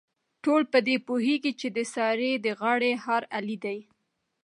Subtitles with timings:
[0.43, 3.79] ټول په دې پوهېږي، چې د سارې د غاړې هار علي دی.